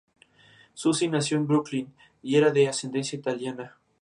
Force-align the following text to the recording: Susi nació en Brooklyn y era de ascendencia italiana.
Susi 0.73 1.07
nació 1.09 1.37
en 1.37 1.45
Brooklyn 1.45 1.93
y 2.23 2.35
era 2.35 2.49
de 2.49 2.67
ascendencia 2.67 3.19
italiana. 3.19 3.77